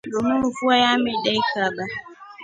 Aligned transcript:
Lunu 0.13 0.35
mfua 0.49 0.75
yeidimekaba. 0.83 1.83